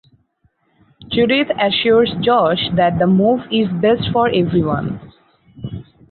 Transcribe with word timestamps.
Judith 1.11 1.49
assures 1.61 2.11
Josh 2.21 2.69
that 2.75 2.97
the 2.97 3.05
move 3.05 3.41
is 3.51 3.67
best 3.79 4.11
for 4.11 4.27
everyone. 4.29 4.99